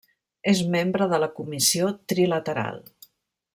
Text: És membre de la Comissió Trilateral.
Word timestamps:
És 0.51 0.61
membre 0.75 1.07
de 1.11 1.19
la 1.25 1.29
Comissió 1.41 1.93
Trilateral. 2.13 2.83